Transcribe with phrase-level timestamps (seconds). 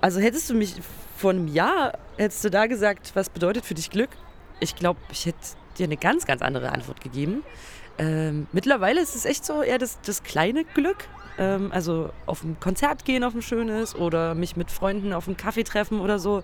[0.00, 0.74] Also hättest du mich
[1.16, 4.10] vor einem Jahr, hättest du da gesagt, was bedeutet für dich Glück?
[4.60, 5.38] Ich glaube, ich hätte
[5.78, 7.42] dir eine ganz, ganz andere Antwort gegeben.
[7.98, 11.08] Ähm, mittlerweile ist es echt so eher das, das kleine Glück.
[11.40, 15.38] Ähm, also auf ein Konzert gehen, auf ein schönes oder mich mit Freunden auf einen
[15.38, 16.42] Kaffee treffen oder so.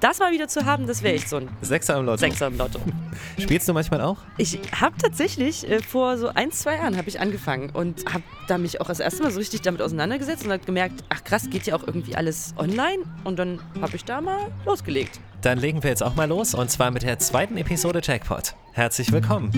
[0.00, 2.18] Das mal wieder zu haben, das wäre echt so ein Sechser im Lotto.
[2.18, 2.80] Sechser im Lotto.
[3.38, 4.18] Spielst du manchmal auch?
[4.36, 8.58] Ich habe tatsächlich äh, vor so ein, zwei Jahren habe ich angefangen und habe da
[8.58, 11.64] mich auch das erste Mal so richtig damit auseinandergesetzt und habe gemerkt, ach krass, geht
[11.66, 15.20] ja auch irgendwie alles online und dann habe ich da mal losgelegt.
[15.42, 18.54] Dann legen wir jetzt auch mal los und zwar mit der zweiten Episode Jackpot.
[18.72, 19.52] Herzlich willkommen.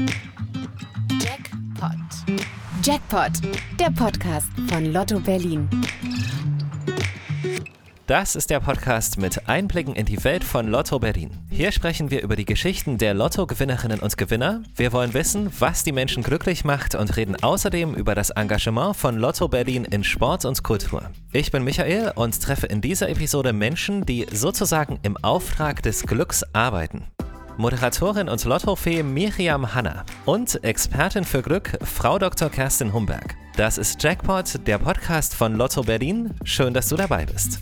[2.86, 3.32] Jackpot.
[3.80, 5.68] Der Podcast von Lotto Berlin.
[8.06, 11.32] Das ist der Podcast mit Einblicken in die Welt von Lotto Berlin.
[11.50, 14.62] Hier sprechen wir über die Geschichten der Lotto-Gewinnerinnen und Gewinner.
[14.76, 19.16] Wir wollen wissen, was die Menschen glücklich macht und reden außerdem über das Engagement von
[19.16, 21.10] Lotto Berlin in Sport und Kultur.
[21.32, 26.44] Ich bin Michael und treffe in dieser Episode Menschen, die sozusagen im Auftrag des Glücks
[26.52, 27.02] arbeiten.
[27.58, 32.50] Moderatorin und Lottofee Miriam Hanna und Expertin für Glück Frau Dr.
[32.50, 33.34] Kerstin Humberg.
[33.56, 36.34] Das ist Jackpot, der Podcast von Lotto Berlin.
[36.44, 37.60] Schön, dass du dabei bist.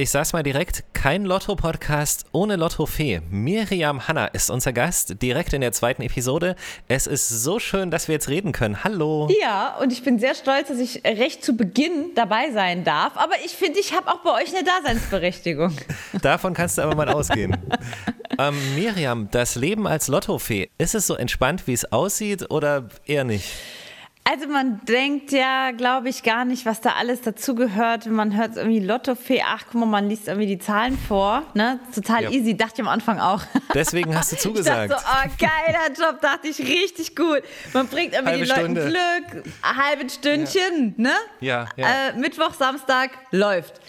[0.00, 3.20] Ich sag's mal direkt, kein Lotto-Podcast ohne Lotto-Fee.
[3.30, 6.54] Miriam Hanna ist unser Gast, direkt in der zweiten Episode.
[6.86, 8.84] Es ist so schön, dass wir jetzt reden können.
[8.84, 9.28] Hallo.
[9.40, 13.16] Ja, und ich bin sehr stolz, dass ich recht zu Beginn dabei sein darf.
[13.16, 15.76] Aber ich finde, ich habe auch bei euch eine Daseinsberechtigung.
[16.22, 17.56] Davon kannst du aber mal ausgehen.
[18.38, 23.24] ähm, Miriam, das Leben als Lotto-Fee, ist es so entspannt, wie es aussieht oder eher
[23.24, 23.50] nicht?
[24.30, 28.04] Also man denkt ja, glaube ich, gar nicht, was da alles dazugehört.
[28.04, 31.44] Man hört irgendwie Lottofee, ach guck mal, man liest irgendwie die Zahlen vor.
[31.54, 31.80] Ne?
[31.94, 32.30] Total ja.
[32.30, 33.40] easy, dachte ich am Anfang auch.
[33.74, 34.90] Deswegen hast du zugesagt.
[34.92, 37.40] Ich dachte so, oh, geiler Job, dachte ich, richtig gut.
[37.72, 38.82] Man bringt irgendwie halbe die Leute Stunde.
[38.82, 41.02] Glück, ein halbes Stündchen, ja.
[41.02, 41.14] ne?
[41.40, 42.08] Ja, ja.
[42.08, 43.80] Äh, Mittwoch, Samstag, läuft.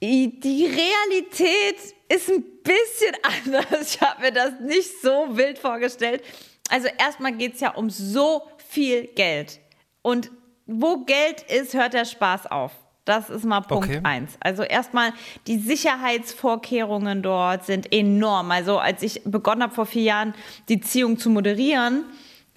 [0.00, 1.76] Die Realität
[2.08, 3.94] ist ein bisschen anders.
[3.96, 6.22] Ich habe mir das nicht so wild vorgestellt.
[6.70, 9.58] Also erstmal geht es ja um so viel Geld.
[10.02, 10.30] Und
[10.66, 12.72] wo Geld ist, hört der Spaß auf.
[13.04, 14.00] Das ist mal Punkt okay.
[14.04, 14.36] eins.
[14.38, 15.12] Also erstmal
[15.48, 18.52] die Sicherheitsvorkehrungen dort sind enorm.
[18.52, 20.34] Also als ich begonnen habe vor vier Jahren
[20.68, 22.04] die Ziehung zu moderieren,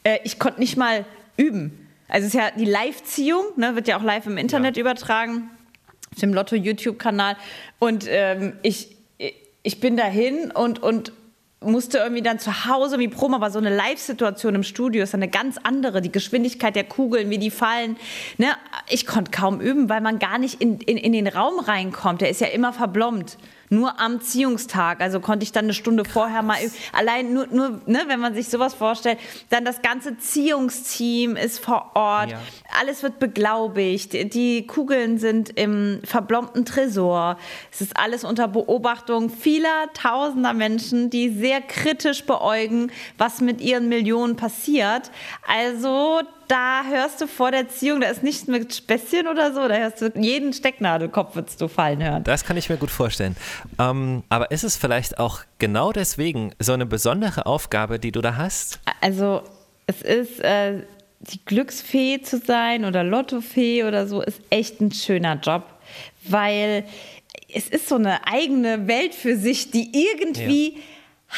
[0.03, 1.05] äh, ich konnte nicht mal
[1.37, 1.89] üben.
[2.07, 4.81] Also es ist ja die Live-Ziehung, ne, wird ja auch live im Internet ja.
[4.81, 5.49] übertragen,
[6.11, 7.35] auf dem Lotto YouTube-Kanal.
[7.79, 8.95] Und ähm, ich,
[9.63, 11.13] ich bin dahin und, und
[11.63, 15.27] musste irgendwie dann zu Hause wie Promo, aber so eine Live-Situation im Studio ist eine
[15.27, 16.01] ganz andere.
[16.01, 17.97] Die Geschwindigkeit der Kugeln, wie die fallen.
[18.37, 18.47] Ne?
[18.89, 22.21] Ich konnte kaum üben, weil man gar nicht in, in, in den Raum reinkommt.
[22.21, 23.37] Der ist ja immer verblombt
[23.73, 25.01] nur am Ziehungstag.
[25.01, 26.13] Also konnte ich dann eine Stunde Krass.
[26.13, 26.57] vorher mal
[26.91, 29.19] allein nur, nur ne, wenn man sich sowas vorstellt,
[29.49, 32.41] dann das ganze Ziehungsteam ist vor Ort, ja.
[32.79, 37.37] alles wird beglaubigt, die Kugeln sind im verblombten Tresor.
[37.71, 43.89] Es ist alles unter Beobachtung vieler tausender Menschen, die sehr kritisch beäugen, was mit ihren
[43.89, 45.11] Millionen passiert.
[45.47, 49.75] Also da hörst du vor der Ziehung, da ist nichts mit Späßchen oder so, da
[49.75, 52.23] hörst du jeden Stecknadelkopf würdest du fallen hören.
[52.23, 53.35] Das kann ich mir gut vorstellen.
[53.79, 58.35] Ähm, aber ist es vielleicht auch genau deswegen so eine besondere Aufgabe, die du da
[58.35, 58.79] hast?
[59.01, 59.43] Also
[59.87, 60.81] es ist äh,
[61.19, 65.63] die Glücksfee zu sein oder Lottofee oder so, ist echt ein schöner Job,
[66.25, 66.85] weil
[67.53, 70.79] es ist so eine eigene Welt für sich, die irgendwie ja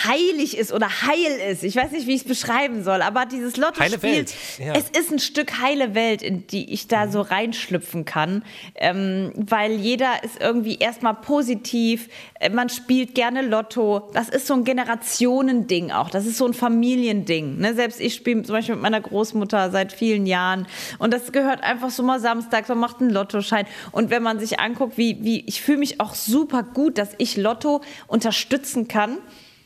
[0.04, 1.64] heilig ist oder heil ist.
[1.64, 4.26] Ich weiß nicht, wie ich es beschreiben soll, aber dieses Lotto-Spiel,
[4.60, 4.74] ja.
[4.74, 8.44] es ist ein Stück heile Welt, in die ich da so reinschlüpfen kann,
[8.76, 14.54] ähm, weil jeder ist irgendwie erstmal positiv, äh, man spielt gerne Lotto, das ist so
[14.54, 17.58] ein Generationending auch, das ist so ein Familiending.
[17.60, 17.74] Ne?
[17.74, 20.68] Selbst ich spiele zum Beispiel mit meiner Großmutter seit vielen Jahren
[21.00, 24.60] und das gehört einfach so mal samstags, man macht einen Lottoschein und wenn man sich
[24.60, 29.20] anguckt, wie, wie ich fühle mich auch super gut, dass ich Lotto unterstützen kann,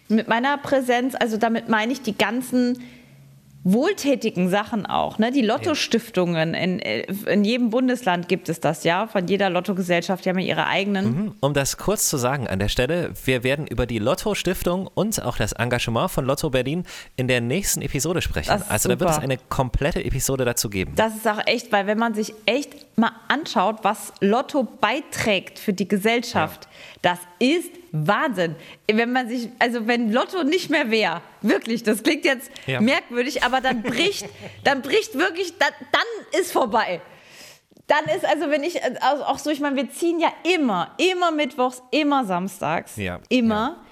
[0.09, 2.79] mit meiner Präsenz, also damit meine ich die ganzen
[3.63, 5.19] wohltätigen Sachen auch.
[5.19, 5.31] Ne?
[5.31, 9.07] Die Lotto-Stiftungen, in, äh, in jedem Bundesland gibt es das, ja.
[9.07, 11.05] Von jeder Lotto-Gesellschaft, die haben ihre eigenen.
[11.05, 11.35] Mhm.
[11.41, 15.35] Um das kurz zu sagen an der Stelle, wir werden über die Lotto-Stiftung und auch
[15.35, 16.85] das Engagement von Lotto Berlin
[17.17, 18.63] in der nächsten Episode sprechen.
[18.69, 18.95] Also super.
[18.95, 20.93] da wird es eine komplette Episode dazu geben.
[20.95, 25.73] Das ist auch echt, weil wenn man sich echt mal anschaut, was Lotto beiträgt für
[25.73, 26.69] die Gesellschaft, ja.
[27.01, 28.55] das ist Wahnsinn.
[28.91, 32.81] Wenn man sich, also wenn Lotto nicht mehr wäre, wirklich, das klingt jetzt ja.
[32.81, 34.27] merkwürdig, aber dann bricht,
[34.63, 37.01] dann bricht wirklich, dann, dann ist vorbei.
[37.87, 41.31] Dann ist, also wenn ich, also auch so, ich meine, wir ziehen ja immer, immer
[41.31, 42.97] mittwochs, immer samstags.
[42.97, 43.19] Ja.
[43.29, 43.79] Immer.
[43.79, 43.85] Ja.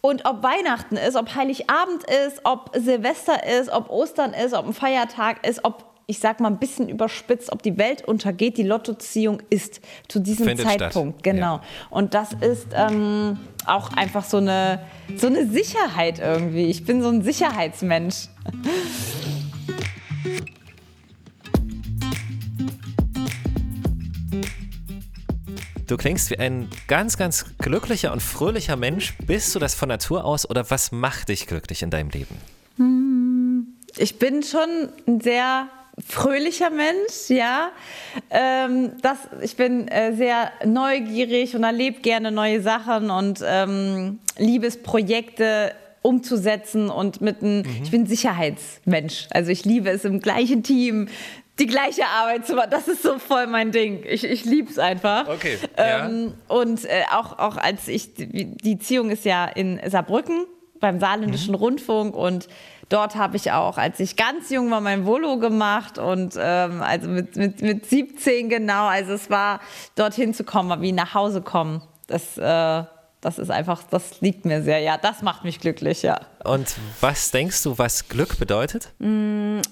[0.00, 4.72] Und ob Weihnachten ist, ob Heiligabend ist, ob Silvester ist, ob Ostern ist, ob ein
[4.72, 9.40] Feiertag ist, ob ich sag mal ein bisschen überspitzt, ob die Welt untergeht, die Lottoziehung
[9.48, 11.20] ist zu diesem Findet Zeitpunkt.
[11.20, 11.22] statt.
[11.22, 11.54] Genau.
[11.56, 11.62] Ja.
[11.88, 14.80] Und das ist ähm, auch einfach so eine,
[15.16, 16.66] so eine Sicherheit irgendwie.
[16.66, 18.28] Ich bin so ein Sicherheitsmensch.
[25.86, 29.14] Du klingst wie ein ganz, ganz glücklicher und fröhlicher Mensch.
[29.26, 32.36] Bist du das von Natur aus oder was macht dich glücklich in deinem Leben?
[33.96, 35.68] Ich bin schon ein sehr
[36.06, 37.70] fröhlicher Mensch, ja.
[38.30, 44.66] Ähm, das, ich bin äh, sehr neugierig und erlebe gerne neue Sachen und ähm, liebe
[44.66, 45.72] es, Projekte
[46.02, 49.28] umzusetzen und mit einem, ich bin Sicherheitsmensch.
[49.30, 51.08] Also ich liebe es im gleichen Team
[51.58, 52.70] die gleiche Arbeit zu machen.
[52.70, 54.04] Das ist so voll mein Ding.
[54.08, 55.28] Ich, ich liebe es einfach.
[55.28, 56.06] Okay, ja.
[56.06, 60.46] Ähm, und äh, auch, auch als ich, die die Ziehung ist ja in Saarbrücken
[60.80, 62.48] beim Saarländischen Rundfunk und
[62.92, 67.08] dort habe ich auch, als ich ganz jung war, mein Volo gemacht und ähm, also
[67.08, 69.60] mit, mit, mit 17 genau, also es war
[69.94, 71.82] dorthin zu kommen, war wie nach Hause kommen.
[72.06, 72.84] Das, äh,
[73.20, 76.20] das ist einfach, das liegt mir sehr, ja, das macht mich glücklich, ja.
[76.44, 78.90] Und was denkst du, was Glück bedeutet?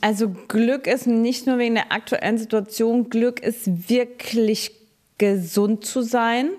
[0.01, 4.73] Also Glück ist nicht nur wegen der aktuellen Situation, Glück ist wirklich
[5.19, 6.51] gesund zu sein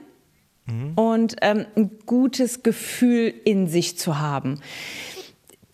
[0.95, 4.61] und ähm, ein gutes Gefühl in sich zu haben.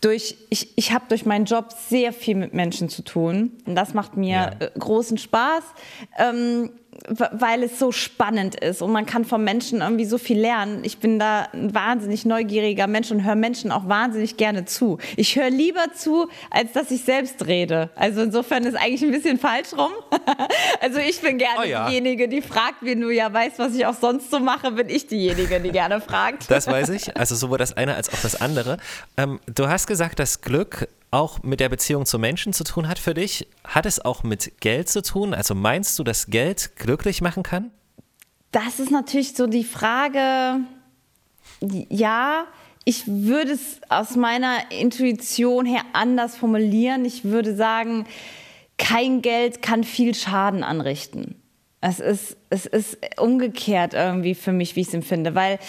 [0.02, 3.94] Durch, ich ich habe durch meinen Job sehr viel mit Menschen zu tun und das
[3.94, 4.52] macht mir Ja.
[4.60, 5.64] äh, großen Spaß,
[6.20, 6.70] ähm,
[7.32, 10.84] weil es so spannend ist und man kann von Menschen irgendwie so viel lernen.
[10.84, 14.98] Ich bin da ein wahnsinnig neugieriger Mensch und höre Menschen auch wahnsinnig gerne zu.
[15.16, 17.90] Ich höre lieber zu, als dass ich selbst rede.
[17.96, 19.92] Also insofern ist eigentlich ein bisschen falsch rum.
[20.82, 21.88] also ich bin gerne Oh ja.
[21.88, 25.08] diejenige, die fragt, wenn du ja weißt, was ich auch sonst so mache, bin ich
[25.08, 26.50] diejenige, die gerne fragt.
[26.52, 27.16] Das weiß ich.
[27.18, 28.78] Also sowohl das eine als auch das andere.
[29.18, 33.00] Ähm, du hast gesagt, dass Glück auch mit der Beziehung zu Menschen zu tun hat
[33.00, 33.48] für dich.
[33.64, 35.34] Hat es auch mit Geld zu tun?
[35.34, 37.72] Also meinst du, dass Geld glücklich machen kann?
[38.52, 40.62] Das ist natürlich so die Frage,
[41.62, 42.46] ja,
[42.86, 47.04] ich würde es aus meiner Intuition her anders formulieren.
[47.04, 48.06] Ich würde sagen,
[48.78, 51.42] kein Geld kann viel Schaden anrichten.
[51.82, 55.60] Es ist, es ist umgekehrt irgendwie für mich, wie ich es empfinde, weil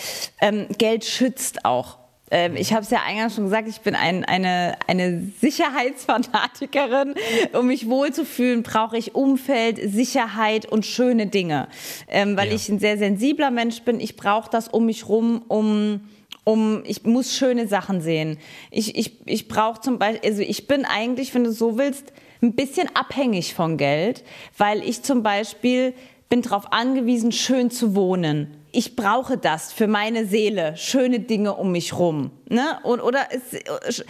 [0.40, 1.99] ähm, Geld schützt auch.
[2.31, 7.15] Ähm, ich habe es ja eingangs schon gesagt, ich bin ein, eine, eine Sicherheitsfanatikerin.
[7.53, 11.69] Um mich wohlzufühlen, brauche ich Umfeld, Sicherheit und schöne Dinge.
[12.09, 12.55] Ähm, weil Ja.
[12.55, 14.01] ich ein sehr sensibler Mensch bin.
[14.01, 16.01] Ich brauche das um mich rum, um
[16.45, 18.39] um, ich muss schöne Sachen sehen.
[18.71, 22.11] Ich, ich, ich brauche zum Beispiel, also ich bin eigentlich, wenn du so willst,
[22.41, 24.25] ein bisschen abhängig von Geld,
[24.57, 25.93] weil ich zum Beispiel
[26.29, 28.57] bin darauf angewiesen, schön zu wohnen.
[28.71, 32.31] Ich brauche das für meine Seele, schöne Dinge um mich rum.
[32.49, 32.79] Ne?
[32.83, 34.05] Und, oder es,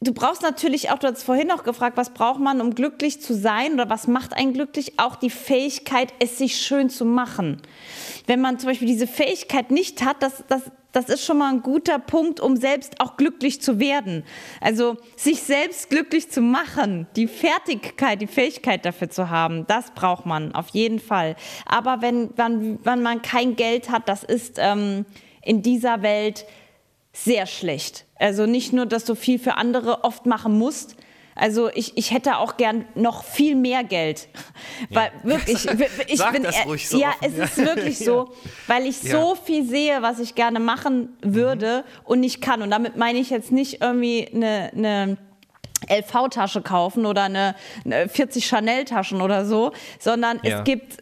[0.00, 3.34] du brauchst natürlich auch, du hast vorhin noch gefragt, was braucht man, um glücklich zu
[3.34, 4.98] sein oder was macht einen glücklich?
[4.98, 7.60] Auch die Fähigkeit, es sich schön zu machen.
[8.26, 10.62] Wenn man zum Beispiel diese Fähigkeit nicht hat, das, das,
[10.92, 14.24] das ist schon mal ein guter Punkt, um selbst auch glücklich zu werden.
[14.60, 20.26] Also sich selbst glücklich zu machen, die Fertigkeit, die Fähigkeit dafür zu haben, das braucht
[20.26, 21.36] man auf jeden Fall.
[21.66, 25.06] Aber wenn, wenn, wenn man kein Geld hat, das ist ähm,
[25.42, 26.46] in dieser Welt
[27.12, 28.06] sehr schlecht.
[28.16, 30.96] Also nicht nur, dass du viel für andere oft machen musst.
[31.42, 34.28] Also ich, ich hätte auch gern noch viel mehr Geld.
[34.90, 35.66] Weil wirklich,
[36.06, 37.32] ich Sag bin das ruhig so Ja, offen.
[37.32, 37.44] es Ja.
[37.44, 38.32] ist wirklich so,
[38.68, 39.16] weil ich Ja.
[39.18, 39.22] Mhm.
[39.22, 42.62] so viel sehe, was ich gerne machen würde und nicht kann.
[42.62, 45.16] Und damit meine ich jetzt nicht irgendwie eine, eine
[45.90, 50.58] LV-Tasche kaufen oder eine, eine 40 Chanel-Taschen oder so, sondern Ja.
[50.58, 50.98] es gibt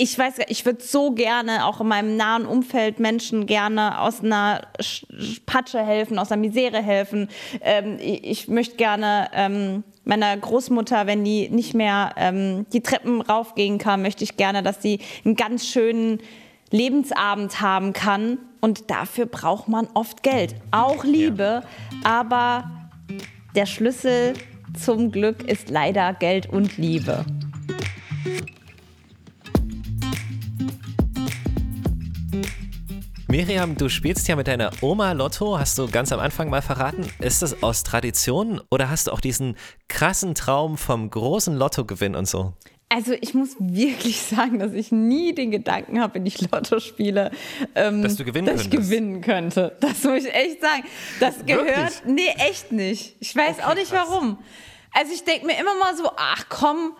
[0.00, 4.62] ich weiß, ich würde so gerne auch in meinem nahen Umfeld Menschen gerne aus einer
[4.78, 7.28] Sch- Sch- Patsche helfen, aus einer Misere helfen.
[7.60, 13.20] Ähm, ich, ich möchte gerne ähm, meiner Großmutter, wenn die nicht mehr ähm, die Treppen
[13.20, 16.20] raufgehen kann, möchte ich gerne, dass sie einen ganz schönen
[16.70, 18.38] Lebensabend haben kann.
[18.62, 21.62] Und dafür braucht man oft Geld, auch Liebe,
[22.04, 22.70] aber
[23.54, 24.32] der Schlüssel
[24.78, 27.26] zum Glück ist leider Geld und Liebe.
[33.30, 37.08] Miriam, du spielst ja mit deiner Oma Lotto, hast du ganz am Anfang mal verraten.
[37.20, 39.56] Ist das aus Tradition oder hast du auch diesen
[39.88, 42.54] krassen Traum vom großen Lottogewinn und so?
[42.88, 47.30] Also ich muss wirklich sagen, dass ich nie den Gedanken habe, wenn ich Lotto spiele,
[47.76, 48.90] ähm, Dass du gewinnen dass ich könntest.
[48.90, 49.76] gewinnen könnte.
[49.80, 50.82] Das muss ich echt sagen.
[51.20, 51.66] Das gehört.
[51.68, 52.02] Wirklich?
[52.06, 53.14] Nee, echt nicht.
[53.20, 54.08] Ich weiß Okay, auch nicht krass.
[54.10, 54.38] warum.
[54.92, 56.94] Also ich denke mir immer mal so, ach komm,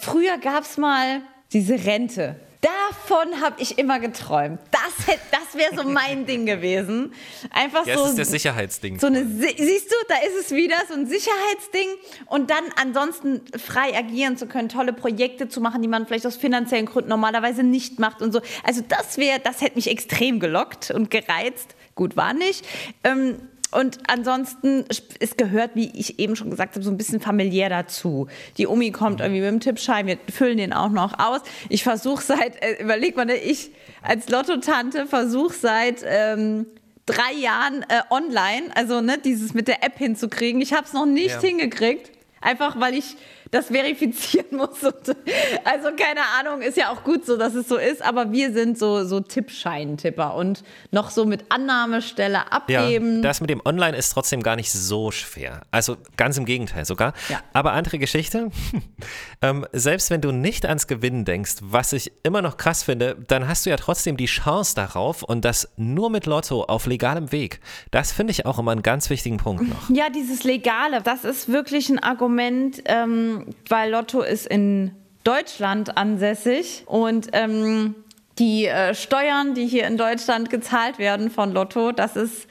[0.00, 1.20] früher gab es mal
[1.52, 2.40] diese Rente.
[2.60, 4.58] Davon habe ich immer geträumt.
[4.70, 7.12] Das, hätt- das Das wäre so mein Ding gewesen.
[7.50, 8.04] Einfach Ja, so.
[8.04, 8.98] es ist das Sicherheitsding.
[8.98, 11.88] So eine, Si- siehst du, da ist es wieder, so ein Sicherheitsding.
[12.26, 16.36] Und dann ansonsten frei agieren zu können, tolle Projekte zu machen, die man vielleicht aus
[16.36, 18.40] finanziellen Gründen normalerweise nicht macht und so.
[18.64, 21.74] Also das wäre, das hätte mich extrem gelockt und gereizt.
[21.94, 22.64] Gut, war nicht.
[23.04, 23.36] Ähm,
[23.72, 24.84] und ansonsten,
[25.20, 28.26] es gehört, wie ich eben schon gesagt habe, so ein bisschen familiär dazu.
[28.58, 31.40] Die Omi kommt irgendwie mit dem Tippschein, wir füllen den auch noch aus.
[31.68, 33.70] Ich versuche seit, äh, überleg mal, ne, ich
[34.02, 36.66] als Lotto-Tante versuche seit ähm,
[37.06, 40.60] drei Jahren äh, online, also ne, dieses mit der App hinzukriegen.
[40.60, 41.40] Ich habe es noch nicht Ja.
[41.40, 42.10] hingekriegt,
[42.40, 43.16] einfach weil ich
[43.50, 44.82] das verifizieren muss.
[44.82, 45.16] Und,
[45.64, 48.78] also keine Ahnung, ist ja auch gut so, dass es so ist, aber wir sind
[48.78, 53.22] so, so Tippscheintipper und noch so mit Annahmestelle Ja, abgeben.
[53.22, 55.62] das mit dem Online ist trotzdem gar nicht so schwer.
[55.70, 57.12] Also ganz im Gegenteil sogar.
[57.28, 57.40] Ja.
[57.52, 58.50] Aber andere Geschichte.
[59.42, 63.48] ähm, selbst wenn du nicht ans Gewinnen denkst, was ich immer noch krass finde, dann
[63.48, 67.60] hast du ja trotzdem die Chance darauf und das nur mit Lotto auf legalem Weg.
[67.90, 69.90] Das finde ich auch immer einen ganz wichtigen Punkt noch.
[69.90, 74.92] Ja, dieses Legale, das ist wirklich ein Argument, ähm, weil Lotto ist in
[75.24, 77.94] Deutschland ansässig und ähm,
[78.38, 82.46] die äh, Steuern, die hier in Deutschland gezahlt werden von Lotto, das ist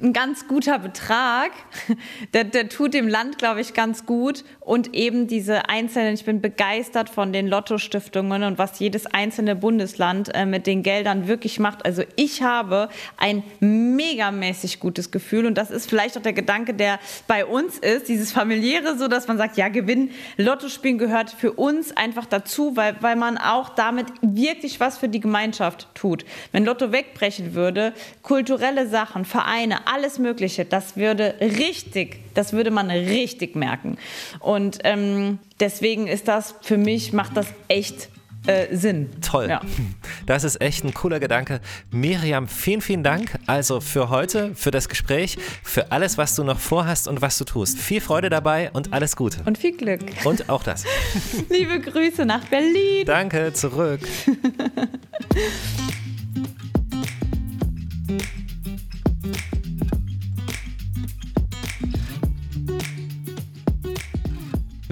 [0.00, 1.50] ein ganz guter Betrag.
[2.32, 4.44] Der, der tut dem Land, glaube ich, ganz gut.
[4.60, 10.34] Und eben diese einzelnen, ich bin begeistert von den Lotto-Stiftungen und was jedes einzelne Bundesland
[10.34, 11.84] äh, mit den Geldern wirklich macht.
[11.84, 16.98] Also ich habe ein megamäßig gutes Gefühl und das ist vielleicht auch der Gedanke, der
[17.28, 21.52] bei uns ist, dieses familiäre, so dass man sagt, ja, Gewinn, Lotto spielen gehört für
[21.52, 26.24] uns einfach dazu, weil, weil man auch damit wirklich was für die Gemeinschaft tut.
[26.52, 32.90] Wenn Lotto wegbrechen würde, kulturelle Sachen, Vereine, alles Mögliche, das würde richtig, das würde man
[32.90, 33.96] richtig merken.
[34.40, 38.08] Und ähm, deswegen ist das für mich, macht das echt
[38.46, 39.10] äh, Sinn.
[39.20, 39.48] Toll.
[39.48, 39.60] Ja.
[40.26, 41.60] Das ist echt ein cooler Gedanke.
[41.90, 43.38] Miriam, vielen, vielen Dank.
[43.44, 47.44] Also für heute, für das Gespräch, für alles, was du noch vorhast und was du
[47.44, 47.78] tust.
[47.78, 49.42] Viel Freude dabei und alles Gute.
[49.44, 50.00] Und viel Glück.
[50.24, 50.84] Und auch das.
[51.50, 53.04] Liebe Grüße nach Berlin.
[53.04, 54.00] Danke, zurück.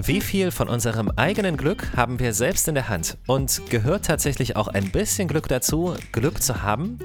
[0.05, 3.17] Wie viel von unserem eigenen Glück haben wir selbst in der Hand?
[3.25, 6.99] Und gehört tatsächlich auch ein bisschen Glück dazu, Glück zu haben?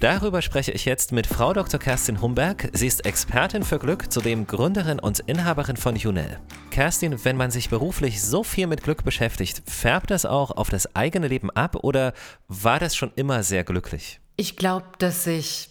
[0.00, 1.78] Darüber spreche ich jetzt mit Frau Dr.
[1.78, 2.70] Kerstin Humberg.
[2.72, 6.40] Sie ist Expertin für Glück, zudem Gründerin und Inhaberin von Junel.
[6.70, 10.96] Kerstin, wenn man sich beruflich so viel mit Glück beschäftigt, färbt das auch auf das
[10.96, 12.14] eigene Leben ab oder
[12.48, 14.20] war das schon immer sehr glücklich?
[14.36, 15.68] Ich glaube, dass ich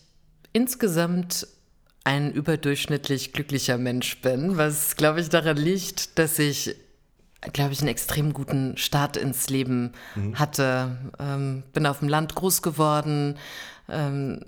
[0.54, 1.48] insgesamt
[2.08, 6.74] ein überdurchschnittlich glücklicher Mensch bin, was, glaube ich, daran liegt, dass ich,
[7.52, 9.92] glaube ich, einen extrem guten Start ins Leben
[10.34, 10.96] hatte.
[11.20, 13.36] Ähm, bin auf dem Land groß geworden.
[13.90, 14.40] Ähm,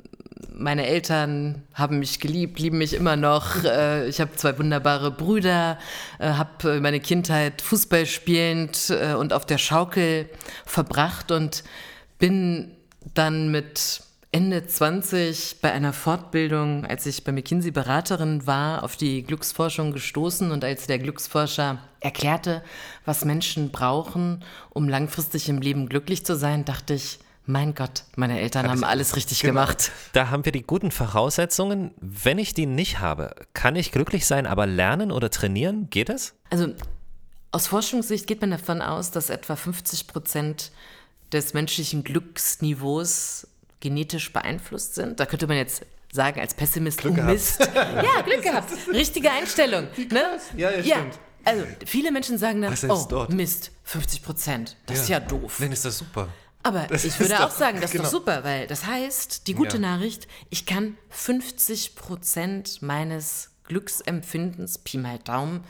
[0.53, 3.61] meine Eltern haben mich geliebt, lieben mich immer noch.
[3.65, 5.79] Äh, ich habe zwei wunderbare Brüder,
[6.17, 10.29] äh, habe meine Kindheit Fußball spielend äh, und auf der Schaukel
[10.65, 11.65] verbracht und
[12.19, 12.71] bin
[13.15, 14.01] dann mit
[14.31, 20.51] Ende 20 bei einer Fortbildung, als ich bei McKinsey Beraterin war, auf die Glücksforschung gestoßen
[20.51, 22.63] und als der Glücksforscher erklärte,
[23.05, 28.39] was Menschen brauchen, um langfristig im Leben glücklich zu sein, dachte ich, mein Gott, meine
[28.39, 29.91] Eltern haben alles richtig gemacht.
[30.13, 31.95] Da haben wir die guten Voraussetzungen.
[32.00, 35.89] Wenn ich die nicht habe, kann ich glücklich sein, aber lernen oder trainieren?
[35.89, 36.36] Geht es?
[36.51, 36.75] Also
[37.51, 40.71] aus Forschungssicht geht man davon aus, dass etwa 50 Prozent
[41.31, 43.48] des menschlichen Glücksniveaus
[43.79, 45.19] genetisch beeinflusst sind.
[45.19, 47.59] Da könnte man jetzt sagen, als Pessimist, Glück oh Mist.
[47.75, 48.71] ja, Glück gehabt.
[48.91, 49.88] Richtige Einstellung.
[50.12, 50.39] Ne?
[50.57, 51.19] Ja, ja, stimmt.
[51.45, 53.31] Also, viele Menschen sagen dann, oh, dort?
[53.33, 54.75] Mist, 50 Prozent.
[54.88, 55.57] Das ist ja doof.
[55.59, 56.27] Dann ist das super.
[56.63, 58.03] Aber Das ich ist würde doch- auch sagen, das ist genau.
[58.03, 59.81] doch super, weil das heißt, die gute Ja.
[59.81, 65.63] Nachricht, ich kann 50 Prozent meines Glücksempfindens, Pi mal Daumen,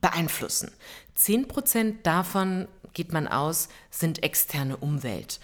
[0.00, 0.72] beeinflussen.
[1.14, 5.38] 10 Prozent davon, geht man aus, sind externe Umwelt.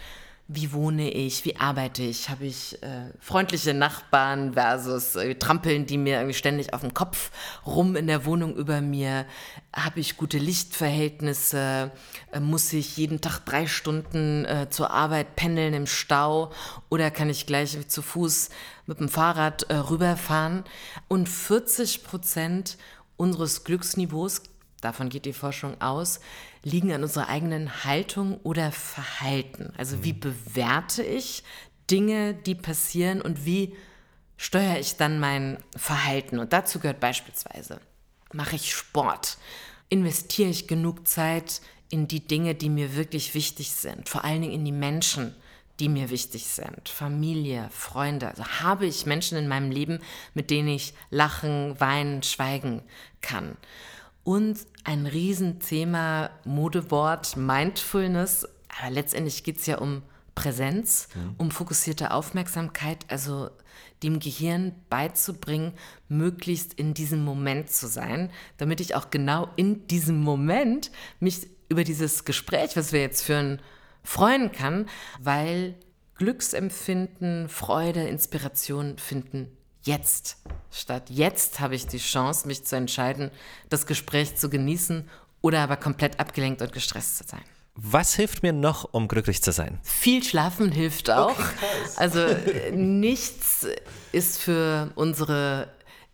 [0.51, 1.45] Wie wohne ich?
[1.45, 2.31] Wie arbeite ich?
[2.31, 7.31] Habe ich äh, freundliche Nachbarn versus äh, trampeln die mir irgendwie ständig auf den Kopf
[7.67, 9.27] rum in der Wohnung über mir?
[9.77, 11.91] Habe ich gute Lichtverhältnisse?
[12.33, 16.51] Äh, muss ich jeden Tag drei Stunden äh, zur Arbeit pendeln im Stau?
[16.89, 18.49] Oder kann ich gleich zu Fuß
[18.87, 20.65] mit dem Fahrrad äh, rüberfahren?
[21.09, 22.79] Und 40 Prozent
[23.19, 24.41] unseres Glücksniveaus,
[24.81, 26.21] davon geht die Forschung aus,
[26.69, 29.73] liegen an unserer eigenen Haltung oder Verhalten.
[29.77, 31.43] Also wie bewerte ich
[31.91, 33.75] Dinge, die passieren und wie
[34.37, 36.39] steuere ich dann mein Verhalten?
[36.39, 37.81] Und dazu gehört beispielsweise,
[38.33, 39.39] mache ich Sport?
[39.89, 41.61] Investiere ich genug Zeit
[41.91, 44.09] in die Dinge, die mir wirklich wichtig sind?
[44.09, 45.35] Vor allen Dingen in die Menschen,
[45.81, 46.89] die mir wichtig sind.
[46.89, 48.29] Familie, Freunde.
[48.29, 50.01] Also habe ich Menschen in meinem Leben,
[50.35, 52.83] mit denen ich lachen, weinen, schweigen
[53.21, 53.57] kann.
[54.29, 58.47] Und ein Riesenthema, Modewort, Mindfulness.
[58.79, 60.03] Aber letztendlich geht es ja um
[60.35, 61.35] Präsenz, mhm.
[61.39, 63.49] um fokussierte Aufmerksamkeit, also
[64.03, 65.73] dem Gehirn beizubringen,
[66.11, 71.83] möglichst in diesem Moment zu sein, damit ich auch genau in diesem Moment mich über
[71.83, 73.63] dieses Gespräch, was wir jetzt führen,
[74.03, 75.75] freuen kann, weil
[76.17, 79.58] Glücksempfinden, Freude, Inspiration finden
[79.89, 80.37] jetzt
[80.71, 81.05] statt.
[81.09, 83.31] Jetzt habe ich die Chance, mich zu entscheiden,
[83.69, 85.09] das Gespräch zu genießen
[85.41, 87.43] oder aber komplett abgelenkt und gestresst zu sein.
[87.75, 89.79] Was hilft mir noch, um glücklich zu sein?
[89.85, 91.31] Viel Schlafen hilft auch.
[91.31, 91.45] Okay,
[91.97, 93.67] also äh, nichts
[94.11, 95.69] ist für unsere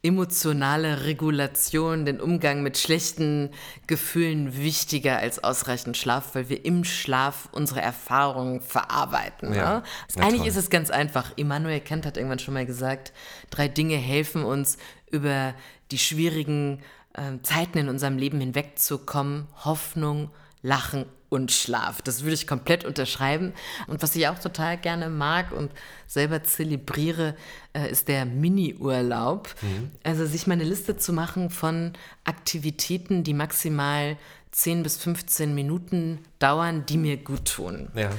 [0.04, 3.50] emotionale Regulation, den Umgang mit schlechten
[3.86, 9.54] Gefühlen wichtiger als ausreichend Schlaf, weil wir im Schlaf unsere Erfahrungen verarbeiten.
[9.54, 9.82] Ja, ne?
[10.16, 10.48] Eigentlich toll.
[10.48, 11.32] ist es ganz einfach.
[11.36, 13.14] Immanuel Kant hat irgendwann schon mal gesagt,
[13.48, 14.76] drei Dinge helfen uns
[15.10, 15.54] über
[15.90, 16.82] die schwierigen
[17.14, 19.46] äh, Zeiten in unserem Leben hinwegzukommen.
[19.64, 20.30] Hoffnung,
[20.60, 22.00] Lachen und Schlaf.
[22.00, 23.52] Das würde ich komplett unterschreiben.
[23.86, 25.72] Und was ich auch total gerne mag und
[26.06, 27.34] selber zelebriere,
[27.72, 29.54] äh, ist der Mini-Urlaub.
[29.60, 29.90] Mhm.
[30.04, 31.92] Also sich mal eine Liste zu machen von
[32.24, 34.16] Aktivitäten, die maximal
[34.52, 37.88] 10 bis 15 Minuten dauern, die mir gut tun.
[37.94, 38.10] Ja.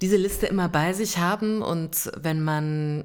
[0.00, 3.04] Diese Liste immer bei sich haben und wenn man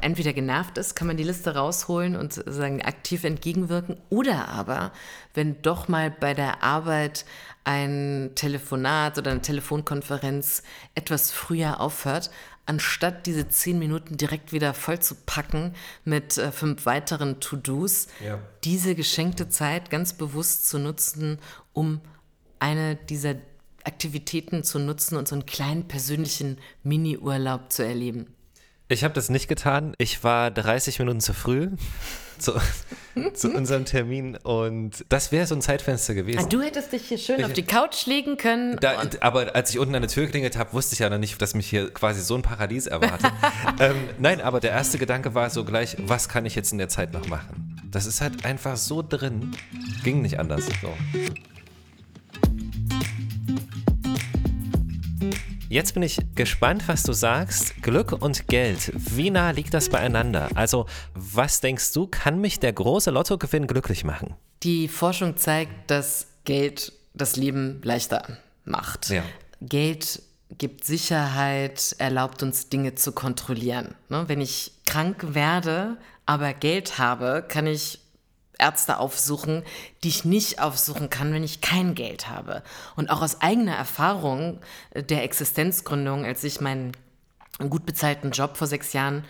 [0.00, 4.92] entweder genervt ist, kann man die Liste rausholen und sagen aktiv entgegenwirken oder aber,
[5.34, 7.24] wenn doch mal bei der Arbeit
[7.64, 10.62] ein Telefonat oder eine Telefonkonferenz
[10.94, 12.30] etwas früher aufhört,
[12.66, 15.74] anstatt diese zehn Minuten direkt wieder voll zu packen
[16.04, 18.40] mit äh, fünf weiteren To-Dos, ja.
[18.64, 21.38] diese geschenkte Zeit ganz bewusst zu nutzen,
[21.72, 22.00] um
[22.58, 23.36] eine dieser
[23.84, 28.35] Aktivitäten zu nutzen und so einen kleinen persönlichen Mini-Urlaub zu erleben.
[28.88, 29.94] Ich habe das nicht getan.
[29.98, 31.70] Ich war 30 Minuten zu früh
[32.38, 32.52] zu,
[33.34, 36.38] zu unserem Termin und das wäre so ein Zeitfenster gewesen.
[36.38, 38.76] Ah, du hättest dich hier schön ich, auf die Couch legen können.
[38.80, 41.40] Da, aber als ich unten an der Tür geklingelt habe, wusste ich ja noch nicht,
[41.40, 43.32] dass mich hier quasi so ein Paradies erwartet.
[43.80, 46.88] ähm, nein, aber der erste Gedanke war so gleich, was kann ich jetzt in der
[46.88, 47.80] Zeit noch machen?
[47.90, 49.56] Das ist halt einfach so drin.
[50.04, 50.66] Ging nicht anders.
[50.82, 50.92] So.
[55.68, 57.82] Jetzt bin ich gespannt, was du sagst.
[57.82, 60.48] Glück und Geld, wie nah liegt das beieinander?
[60.54, 64.34] Also, was denkst du, kann mich der große Lottogewinn glücklich machen?
[64.62, 69.10] Die Forschung zeigt, dass Geld das Leben leichter macht.
[69.10, 69.24] Ja.
[69.60, 70.22] Geld
[70.56, 73.96] gibt Sicherheit, erlaubt uns Dinge zu kontrollieren.
[74.08, 77.98] Ne, wenn ich krank werde, aber Geld habe, kann ich
[78.58, 79.62] Ärzte aufsuchen,
[80.02, 82.62] die ich nicht aufsuchen kann, wenn ich kein Geld habe.
[82.96, 84.60] Und auch aus eigener Erfahrung
[84.94, 86.92] der Existenzgründung, als ich meinen
[87.68, 89.24] gut bezahlten Job vor sechs Jahren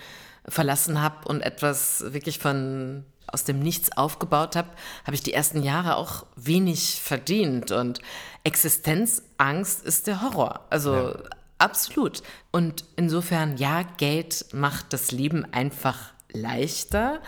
[0.48, 4.68] verlassen habe und etwas wirklich von aus dem Nichts aufgebaut habe,
[5.04, 7.72] habe ich die ersten Jahre auch wenig verdient.
[7.72, 8.00] Und
[8.44, 10.66] Existenzangst ist der Horror.
[10.70, 11.14] Also ja.
[11.58, 12.22] absolut.
[12.52, 17.20] Und insofern, ja, Geld macht das Leben einfach leichter.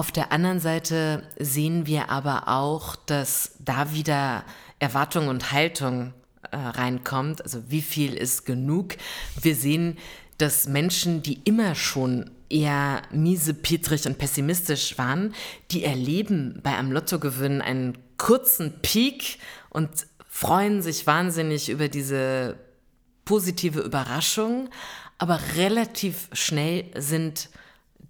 [0.00, 4.46] Auf der anderen Seite sehen wir aber auch, dass da wieder
[4.78, 6.14] Erwartung und Haltung
[6.50, 7.42] äh, reinkommt.
[7.42, 8.96] Also wie viel ist genug?
[9.42, 9.98] Wir sehen,
[10.38, 15.34] dass Menschen, die immer schon eher miese, pietrig und pessimistisch waren,
[15.70, 19.36] die erleben bei einem Lottogewinn einen kurzen Peak
[19.68, 19.90] und
[20.26, 22.56] freuen sich wahnsinnig über diese
[23.26, 24.70] positive Überraschung,
[25.18, 27.50] aber relativ schnell sind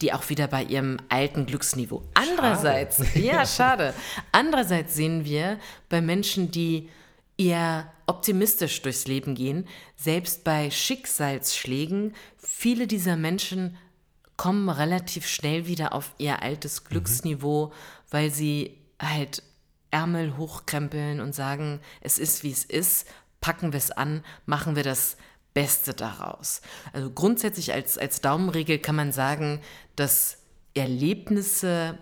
[0.00, 2.02] die auch wieder bei ihrem alten Glücksniveau.
[2.14, 3.18] Andererseits, schade.
[3.20, 3.94] ja, schade.
[4.32, 5.58] Andererseits sehen wir
[5.88, 6.88] bei Menschen, die
[7.36, 13.76] eher optimistisch durchs Leben gehen, selbst bei Schicksalsschlägen, viele dieser Menschen
[14.36, 16.88] kommen relativ schnell wieder auf ihr altes mhm.
[16.88, 17.72] Glücksniveau, mhm.
[18.10, 19.42] weil sie halt
[19.90, 23.06] Ärmel hochkrempeln und sagen, es ist wie es ist,
[23.40, 25.16] packen wir es an, machen wir das
[25.54, 26.60] Beste daraus.
[26.92, 29.60] Also grundsätzlich als, als Daumenregel kann man sagen,
[29.96, 30.38] dass
[30.74, 31.98] Erlebnisse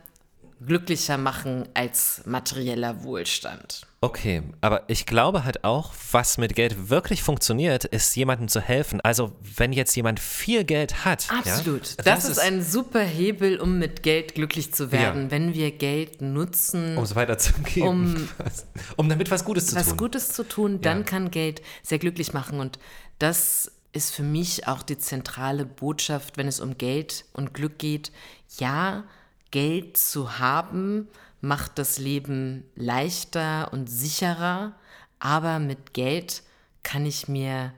[0.64, 3.87] glücklicher machen als materieller Wohlstand.
[4.00, 9.00] Okay, aber ich glaube halt auch, was mit Geld wirklich funktioniert, ist jemandem zu helfen.
[9.00, 11.26] Also wenn jetzt jemand viel Geld hat.
[11.30, 11.88] Absolut.
[11.88, 15.30] Ja, das, das, ist ein super Hebel, um mit Geld glücklich zu werden, ja.
[15.32, 16.96] wenn wir Geld nutzen.
[16.96, 17.88] Um es weiterzugeben.
[17.88, 18.28] Um,
[18.96, 19.92] um damit was Gutes zu was tun.
[19.92, 21.04] Was Gutes zu tun, dann ja.
[21.04, 22.61] kann Geld sehr glücklich machen.
[22.61, 22.78] Und
[23.18, 28.12] das ist für mich auch die zentrale Botschaft, wenn es um Geld und Glück geht.
[28.59, 29.04] Ja,
[29.50, 31.09] Geld zu haben
[31.40, 34.74] macht das Leben leichter und sicherer,
[35.18, 36.42] aber mit Geld
[36.83, 37.72] kann ich mir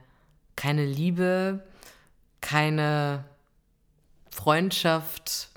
[0.55, 1.63] keine Liebe,
[2.41, 3.25] keine
[4.31, 5.49] Freundschaft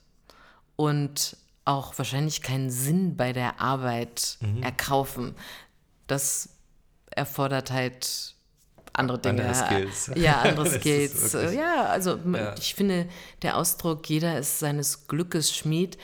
[0.77, 5.35] und auch wahrscheinlich keinen Sinn bei der Arbeit erkaufen.
[6.07, 6.51] Das
[7.11, 8.34] erfordert halt
[8.95, 9.43] andere Dinge.
[9.45, 10.11] Andere Skills.
[10.17, 11.33] Ja, andere Skills.
[11.55, 12.55] ja, also Ja.
[12.59, 13.07] ich finde,
[13.43, 15.99] der Ausdruck, jeder ist seines Glückes Schmied,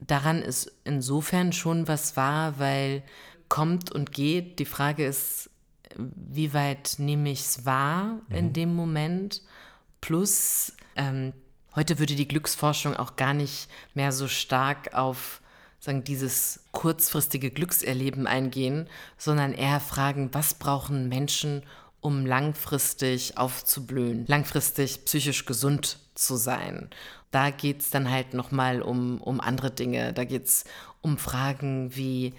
[0.00, 3.02] daran ist insofern schon was wahr, weil
[3.48, 4.58] kommt und geht.
[4.58, 5.50] Die Frage ist,
[5.96, 9.42] wie weit nehme ich es wahr in dem Moment?
[10.00, 11.32] Plus, ähm,
[11.74, 15.40] heute würde die Glücksforschung auch gar nicht mehr so stark auf
[15.78, 21.62] sagen, dieses kurzfristige Glückserleben eingehen, sondern eher fragen, was brauchen Menschen,
[22.06, 26.88] um langfristig aufzublühen, langfristig psychisch gesund zu sein.
[27.32, 30.12] Da geht es dann halt nochmal um, um andere Dinge.
[30.12, 30.66] Da geht es
[31.00, 32.32] um Fragen wie,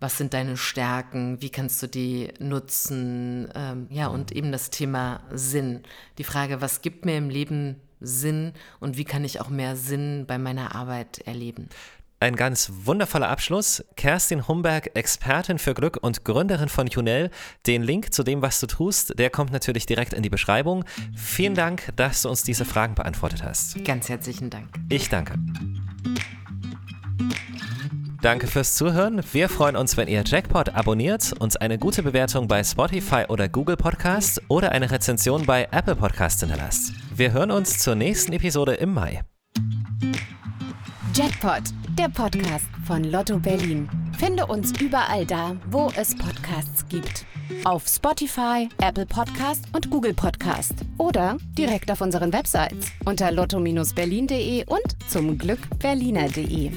[0.00, 5.20] was sind deine Stärken, wie kannst du die nutzen, ähm, ja, und eben das Thema
[5.30, 5.82] Sinn.
[6.16, 10.24] Die Frage, was gibt mir im Leben Sinn und wie kann ich auch mehr Sinn
[10.26, 11.68] bei meiner Arbeit erleben?
[12.22, 13.84] Ein ganz wundervoller Abschluss.
[13.96, 17.30] Kerstin Humberg, Expertin für Glück und Gründerin von Junel.
[17.66, 20.84] Den Link zu dem, was du tust, der kommt natürlich direkt in die Beschreibung.
[21.16, 23.84] Vielen Dank, dass du uns diese Fragen beantwortet hast.
[23.84, 24.68] Ganz herzlichen Dank.
[24.88, 25.34] Ich danke.
[28.20, 29.20] Danke fürs Zuhören.
[29.32, 33.76] Wir freuen uns, wenn ihr Jackpot abonniert, uns eine gute Bewertung bei Spotify oder Google
[33.76, 36.92] Podcast oder eine Rezension bei Apple Podcast hinterlasst.
[37.12, 39.24] Wir hören uns zur nächsten Episode im Mai.
[41.14, 41.64] Jackpot,
[41.98, 43.88] der Podcast von Lotto Berlin.
[44.18, 47.26] Finde uns überall da, wo es Podcasts gibt.
[47.64, 50.74] Auf Spotify, Apple Podcast und Google Podcast.
[50.98, 56.72] Oder direkt auf unseren Websites unter lotto-berlin.de und zum Glück berliner.de.